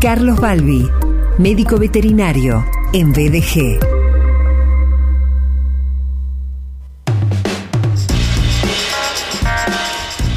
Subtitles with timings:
[0.00, 0.86] Carlos Balbi,
[1.38, 3.78] médico veterinario en BDG.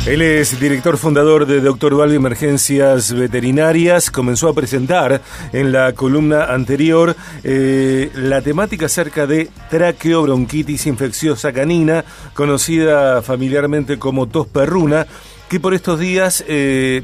[0.06, 4.10] Él es director fundador de Doctor Balbi Emergencias Veterinarias.
[4.10, 5.22] Comenzó a presentar
[5.52, 14.28] en la columna anterior eh, la temática acerca de traqueobronquitis infecciosa canina, conocida familiarmente como
[14.28, 15.06] tos perruna,
[15.50, 17.04] que por estos días eh,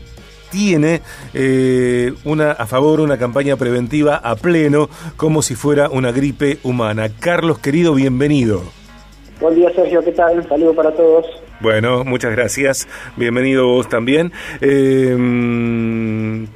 [0.51, 1.01] tiene
[1.33, 7.09] eh, una a favor una campaña preventiva a pleno, como si fuera una gripe humana.
[7.19, 8.63] Carlos, querido, bienvenido.
[9.39, 10.01] Buen día, Sergio.
[10.03, 10.37] ¿Qué tal?
[10.37, 11.25] Un saludo para todos.
[11.59, 12.87] Bueno, muchas gracias.
[13.15, 14.31] Bienvenido vos también.
[14.61, 15.15] Eh,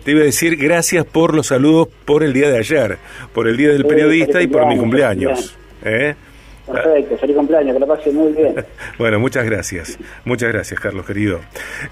[0.03, 2.98] te iba a decir gracias por los saludos por el día de ayer,
[3.34, 5.57] por el día del periodista y por mi cumpleaños.
[5.84, 6.15] ¿Eh?
[6.71, 8.55] Perfecto, feliz cumpleaños, que lo pase muy bien.
[8.97, 11.39] bueno, muchas gracias, muchas gracias, Carlos, querido.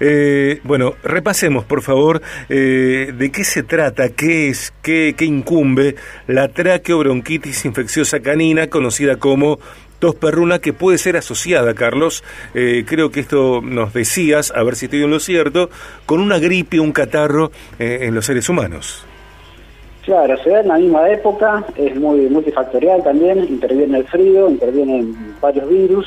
[0.00, 5.96] Eh, bueno, repasemos, por favor, eh, de qué se trata, qué es, qué, qué incumbe
[6.26, 9.58] la traqueobronquitis infecciosa canina, conocida como
[9.98, 12.22] tos perruna que puede ser asociada, Carlos,
[12.54, 15.70] eh, creo que esto nos decías, a ver si estoy en lo cierto,
[16.06, 19.07] con una gripe, un catarro eh, en los seres humanos.
[20.08, 25.14] Claro, se da en la misma época, es muy multifactorial también, interviene el frío, intervienen
[25.38, 26.06] varios virus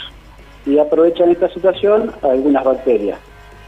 [0.66, 3.20] y aprovechan esta situación algunas bacterias.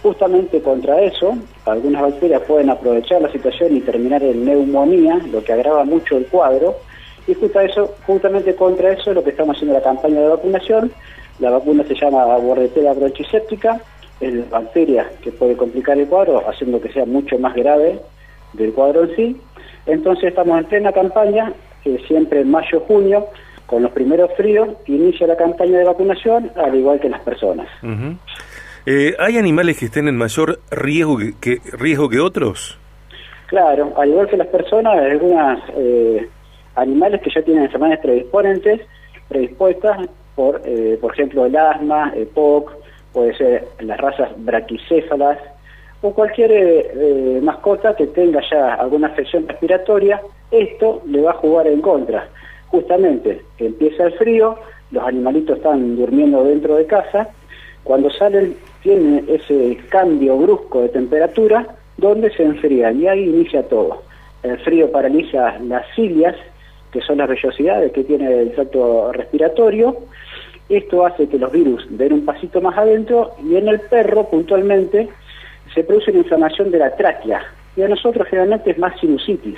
[0.02, 5.54] Justamente contra eso, algunas bacterias pueden aprovechar la situación y terminar en neumonía, lo que
[5.54, 6.78] agrava mucho el cuadro,
[7.28, 10.92] y justo eso, justamente contra eso es lo que estamos haciendo la campaña de vacunación.
[11.38, 13.80] La vacuna se llama Bordetella bronchiséptica,
[14.20, 18.00] es la bacteria que puede complicar el cuadro, haciendo que sea mucho más grave
[18.54, 19.42] del cuadro en sí.
[19.86, 21.54] Entonces estamos en plena campaña,
[21.84, 23.28] que siempre en mayo-junio,
[23.66, 27.68] con los primeros fríos, inicia la campaña de vacunación, al igual que las personas.
[28.86, 32.78] Eh, ¿Hay animales que estén en mayor riesgo que, riesgo que otros?
[33.48, 35.60] Claro, al igual que las personas, algunas...
[35.76, 36.28] Eh,
[36.76, 38.82] animales que ya tienen enfermedades predisponentes,
[39.28, 42.72] predispuestas por, eh, por ejemplo, el asma, el POC,
[43.12, 45.38] puede ser las razas braquicéfalas,
[46.04, 50.22] o cualquier eh, eh, mascota que tenga ya alguna afección respiratoria,
[50.52, 52.28] esto le va a jugar en contra.
[52.68, 54.58] Justamente empieza el frío,
[54.92, 57.30] los animalitos están durmiendo dentro de casa,
[57.86, 61.66] cuando salen tienen ese cambio brusco de temperatura
[61.96, 64.04] donde se enfrían y ahí inicia todo.
[64.44, 66.36] El frío paraliza las cilias,
[66.92, 69.96] que son las vellosidades que tiene el tracto respiratorio.
[70.68, 75.08] Esto hace que los virus den un pasito más adentro y en el perro puntualmente
[75.74, 77.42] se produce una inflamación de la tráquea.
[77.76, 79.58] Y a nosotros generalmente es más sinusitis.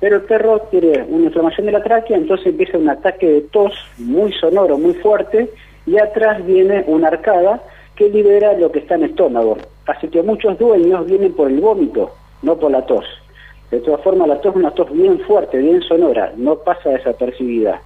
[0.00, 3.72] Pero el perro tiene una inflamación de la tráquea, entonces empieza un ataque de tos
[3.98, 5.48] muy sonoro, muy fuerte,
[5.86, 7.62] y atrás viene una arcada
[7.94, 9.56] que libera lo que está en el estómago.
[9.86, 13.04] Así que muchos dueños vienen por el vómito, no por la tos.
[13.70, 17.80] De todas formas, la tos es una tos bien fuerte, bien sonora, no pasa desapercibida.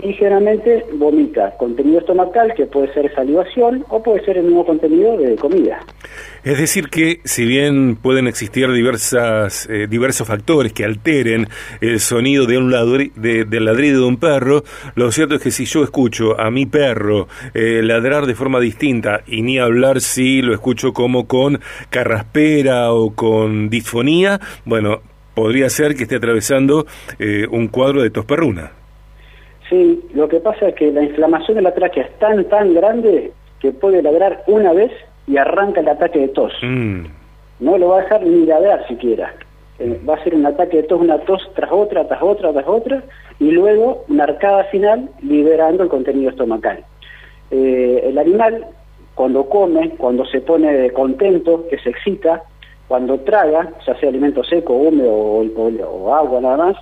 [0.00, 5.16] Y generalmente vomita contenido estomacal, que puede ser salivación o puede ser el mismo contenido
[5.16, 5.80] de comida.
[6.44, 11.48] Es decir, que si bien pueden existir diversas, eh, diversos factores que alteren
[11.80, 12.70] el sonido de un
[13.16, 14.62] de, del ladrido de un perro,
[14.94, 19.22] lo cierto es que si yo escucho a mi perro eh, ladrar de forma distinta,
[19.26, 21.60] y ni hablar si lo escucho como con
[21.90, 25.00] carraspera o con disfonía, bueno,
[25.34, 26.86] podría ser que esté atravesando
[27.18, 28.72] eh, un cuadro de tosperruna.
[29.68, 33.32] Sí, lo que pasa es que la inflamación de la tráquea es tan, tan grande
[33.60, 34.92] que puede ladrar una vez
[35.26, 36.52] y arranca el ataque de tos.
[36.62, 37.04] Mm.
[37.60, 39.34] No lo va a dejar ni ladrar siquiera.
[39.78, 42.66] Eh, va a ser un ataque de tos, una tos tras otra, tras otra, tras
[42.66, 43.02] otra,
[43.38, 46.84] y luego una arcada final liberando el contenido estomacal.
[47.50, 48.66] Eh, el animal,
[49.14, 52.42] cuando come, cuando se pone contento, que se excita,
[52.88, 56.76] cuando traga, ya sea alimento seco, húmedo o, agua nada más,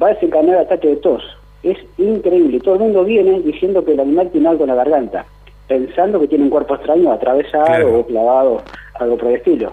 [0.00, 1.22] va a desencadenar ataque de tos.
[1.62, 2.60] Es increíble.
[2.60, 5.24] Todo el mundo viene diciendo que el animal tiene algo en la garganta,
[5.68, 8.62] pensando que tiene un cuerpo extraño atravesado o clavado,
[8.94, 9.72] algo por el estilo.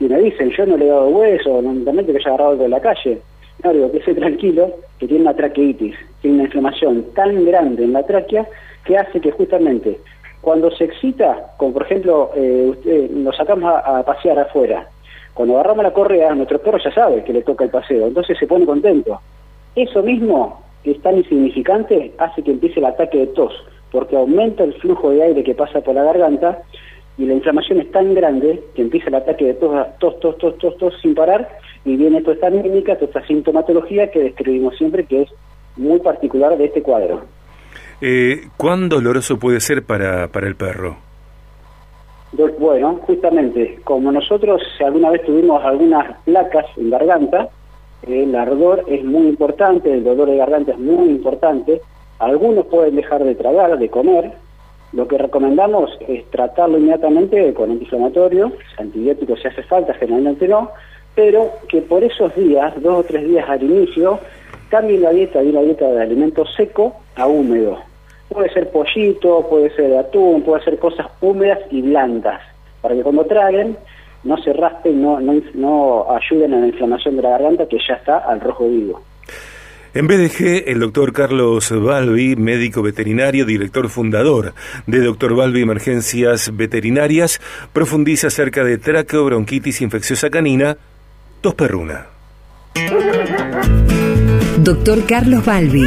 [0.00, 2.68] Y me dicen, yo no le he dado hueso, también que haya agarrado algo de
[2.68, 3.20] la calle.
[3.64, 7.92] No, digo, que esté tranquilo, que tiene una traqueitis, tiene una inflamación tan grande en
[7.92, 8.46] la tráquea
[8.84, 9.98] que hace que justamente
[10.40, 14.88] cuando se excita, como por ejemplo, eh, usted, lo sacamos a pasear afuera,
[15.38, 18.46] cuando agarramos la correa, nuestro perro ya sabe que le toca el paseo, entonces se
[18.48, 19.20] pone contento.
[19.76, 23.52] Eso mismo, que es tan insignificante, hace que empiece el ataque de tos,
[23.90, 26.62] porque aumenta el flujo de aire que pasa por la garganta
[27.16, 30.58] y la inflamación es tan grande que empieza el ataque de tos, tos, tos, tos,
[30.58, 31.48] tos, tos sin parar
[31.84, 35.28] y viene toda esta anímica, toda esta sintomatología que describimos siempre que es
[35.76, 37.22] muy particular de este cuadro.
[38.00, 40.96] Eh, ¿Cuán doloroso puede ser para, para el perro?
[42.58, 47.48] Bueno, justamente, como nosotros alguna vez tuvimos algunas placas en garganta,
[48.06, 51.80] el ardor es muy importante, el dolor de garganta es muy importante,
[52.18, 54.32] algunos pueden dejar de tragar, de comer,
[54.92, 60.70] lo que recomendamos es tratarlo inmediatamente con antiinflamatorio, antibióticos si hace falta, generalmente no,
[61.14, 64.18] pero que por esos días, dos o tres días al inicio,
[64.70, 67.78] cambien la dieta de una dieta de alimento seco a húmedo.
[68.28, 72.40] Puede ser pollito, puede ser atún, puede ser cosas húmedas y blandas,
[72.80, 73.76] para que cuando traguen
[74.28, 77.94] no se raspen, no, no, no ayuden a la inflamación de la garganta que ya
[77.94, 79.02] está al rojo vivo.
[79.94, 84.52] En BDG, el doctor Carlos Balbi, médico veterinario, director fundador
[84.86, 87.40] de Doctor Balbi Emergencias Veterinarias,
[87.72, 90.76] profundiza acerca de traqueobronquitis infecciosa canina,
[91.40, 92.06] tos perruna.
[94.58, 95.86] Doctor Carlos Balbi,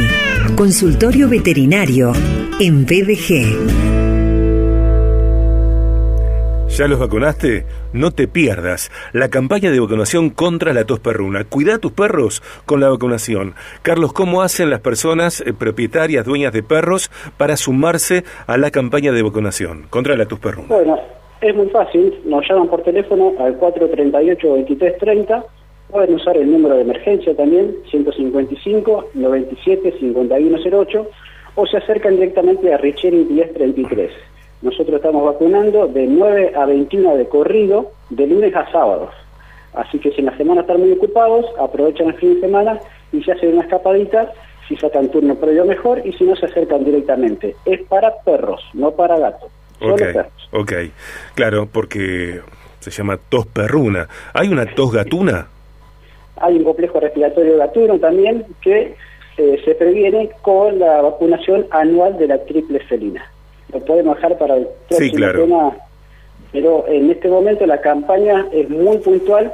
[0.56, 2.12] consultorio veterinario
[2.58, 4.01] en BDG.
[6.72, 7.66] ¿Ya los vacunaste?
[7.92, 11.44] No te pierdas la campaña de vacunación contra la tos perruna.
[11.44, 13.54] Cuida a tus perros con la vacunación.
[13.82, 19.12] Carlos, ¿cómo hacen las personas eh, propietarias, dueñas de perros, para sumarse a la campaña
[19.12, 20.68] de vacunación contra la tos perruna?
[20.68, 20.98] Bueno,
[21.42, 22.18] es muy fácil.
[22.24, 25.44] Nos llaman por teléfono al 438-2330.
[25.90, 31.06] Pueden usar el número de emergencia también, 155 97 5108,
[31.54, 34.31] o se acercan directamente a Richeri 1033.
[34.62, 39.10] Nosotros estamos vacunando de 9 a 21 de corrido, de lunes a sábados.
[39.74, 42.78] Así que si en la semana están muy ocupados, aprovechan el fin de semana
[43.12, 44.32] y se hacen una escapadita,
[44.68, 47.56] si sacan turno previo mejor y si no se acercan directamente.
[47.64, 49.50] Es para perros, no para gatos.
[49.80, 50.48] Solo perros.
[50.52, 50.72] Ok,
[51.34, 52.40] claro, porque
[52.78, 54.06] se llama tos perruna.
[54.32, 55.48] ¿Hay una tos gatuna?
[56.36, 58.94] Hay un complejo respiratorio gatuno también que
[59.38, 63.31] eh, se previene con la vacunación anual de la triple felina
[63.72, 65.76] lo podemos dejar para el próximo tema,
[66.52, 69.52] pero en este momento la campaña es muy puntual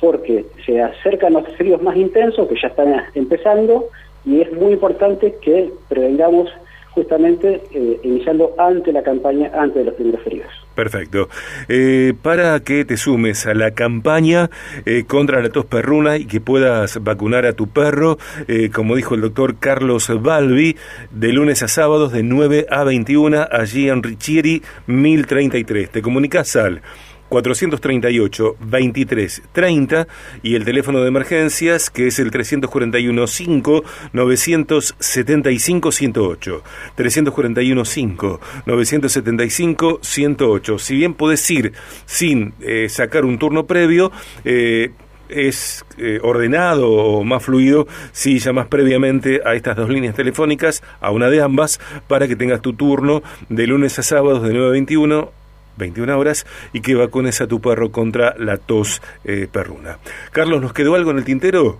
[0.00, 3.88] porque se acercan los fríos más intensos que ya están empezando
[4.24, 6.50] y es muy importante que prevengamos
[6.92, 10.48] justamente eh, iniciando ante la campaña, antes de los primeros fríos.
[10.78, 11.28] Perfecto.
[11.68, 14.48] Eh, para que te sumes a la campaña
[14.86, 18.16] eh, contra la tos perruna y que puedas vacunar a tu perro,
[18.72, 20.76] como dijo el doctor Carlos Balbi,
[21.10, 25.90] de lunes a sábados de 9 a 21 allí en Richieri 1033.
[25.90, 26.80] Te comunicas al
[27.28, 30.08] 438 23 30
[30.42, 36.62] y el teléfono de emergencias que es el 341 5 975 108
[36.94, 41.72] 341 5 975 108 si bien puedes ir
[42.06, 44.10] sin eh, sacar un turno previo
[44.44, 44.90] eh,
[45.28, 51.10] es eh, ordenado o más fluido si llamas previamente a estas dos líneas telefónicas, a
[51.10, 54.70] una de ambas, para que tengas tu turno de lunes a sábados de 9 a
[54.70, 55.37] 21
[55.78, 59.98] 21 horas y que vacunes a tu perro contra la tos eh, perruna.
[60.32, 61.78] Carlos, ¿nos quedó algo en el tintero?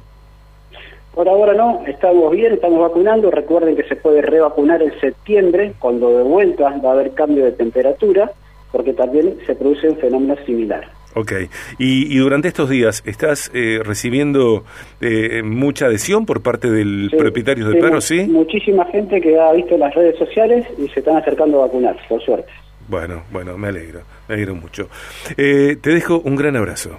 [1.15, 3.31] Por ahora no, estamos bien, estamos vacunando.
[3.31, 7.51] Recuerden que se puede revacunar en septiembre, cuando de vuelta va a haber cambio de
[7.51, 8.31] temperatura,
[8.71, 10.89] porque también se produce un fenómeno similar.
[11.15, 11.33] Ok,
[11.79, 14.63] y, durante estos días, ¿estás eh, recibiendo
[15.01, 18.23] eh, mucha adhesión por parte del propietario de perros, sí?
[18.29, 22.23] Muchísima gente que ha visto las redes sociales y se están acercando a vacunar, por
[22.23, 22.53] suerte.
[22.89, 24.89] Bueno, bueno, me alegro, me alegro mucho.
[25.37, 26.99] Eh, te dejo un gran abrazo.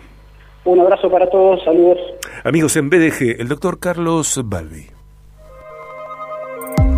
[0.65, 1.97] Un abrazo para todos, saludos.
[2.43, 4.87] Amigos en BDG, el doctor Carlos Balbi.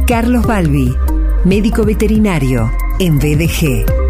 [0.08, 0.94] Carlos Balbi,
[1.46, 4.00] médico veterinario en BDG.